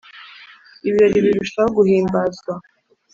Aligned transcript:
ibirori 0.87 1.19
birushaho 1.25 1.69
guhimbazwa, 1.77 2.53